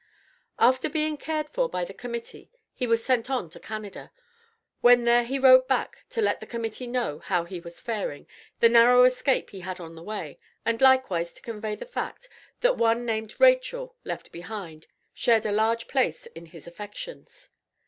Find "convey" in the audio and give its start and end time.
11.43-11.75